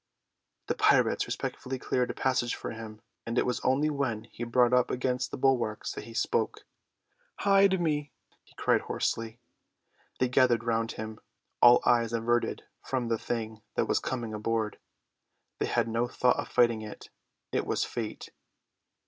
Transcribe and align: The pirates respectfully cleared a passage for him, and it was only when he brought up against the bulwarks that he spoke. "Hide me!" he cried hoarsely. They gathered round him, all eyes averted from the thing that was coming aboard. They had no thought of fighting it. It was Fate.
The 0.65 0.73
pirates 0.73 1.27
respectfully 1.27 1.77
cleared 1.77 2.09
a 2.09 2.15
passage 2.15 2.55
for 2.55 2.71
him, 2.71 3.03
and 3.23 3.37
it 3.37 3.45
was 3.45 3.59
only 3.59 3.91
when 3.91 4.23
he 4.23 4.43
brought 4.43 4.73
up 4.73 4.89
against 4.89 5.29
the 5.29 5.37
bulwarks 5.37 5.91
that 5.91 6.05
he 6.05 6.15
spoke. 6.15 6.65
"Hide 7.41 7.79
me!" 7.79 8.11
he 8.43 8.55
cried 8.55 8.81
hoarsely. 8.81 9.37
They 10.17 10.27
gathered 10.27 10.63
round 10.63 10.93
him, 10.93 11.19
all 11.61 11.81
eyes 11.85 12.13
averted 12.13 12.63
from 12.83 13.09
the 13.09 13.19
thing 13.19 13.61
that 13.75 13.85
was 13.87 13.99
coming 13.99 14.33
aboard. 14.33 14.79
They 15.59 15.67
had 15.67 15.87
no 15.87 16.07
thought 16.07 16.37
of 16.39 16.47
fighting 16.47 16.81
it. 16.81 17.11
It 17.51 17.67
was 17.67 17.85
Fate. 17.85 18.31